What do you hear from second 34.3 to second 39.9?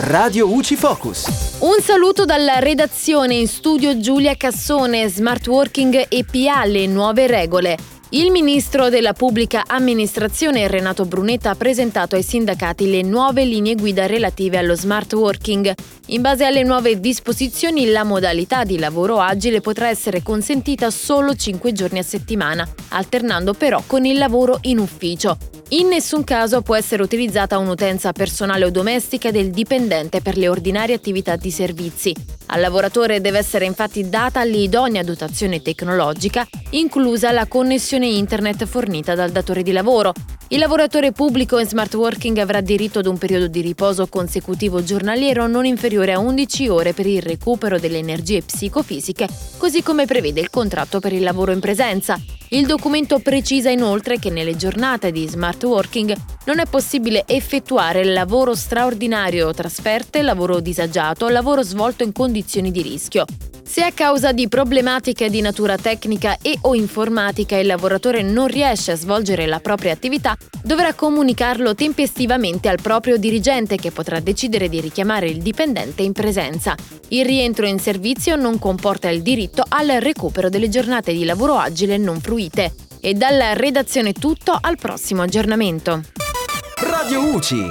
l'idonea dotazione tecnologica, inclusa la connessione internet fornita dal datore di